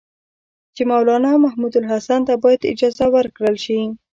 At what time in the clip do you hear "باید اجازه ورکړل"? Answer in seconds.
2.43-3.55